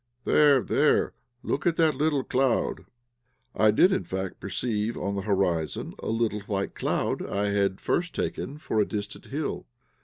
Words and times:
"There, 0.25 0.63
there; 0.63 1.13
look, 1.43 1.65
that 1.65 1.93
little 1.93 2.23
cloud!" 2.23 2.87
I 3.53 3.69
did, 3.69 3.91
in 3.91 4.03
fact, 4.03 4.39
perceive 4.39 4.97
on 4.97 5.13
the 5.13 5.21
horizon 5.21 5.93
a 5.99 6.09
little 6.09 6.41
white 6.49 6.73
cloud 6.73 7.21
which 7.21 7.29
I 7.29 7.49
had 7.49 7.73
at 7.73 7.81
first 7.81 8.15
taken 8.15 8.57
for 8.57 8.79
a 8.79 8.87
distant 8.87 9.25
hill. 9.25 9.67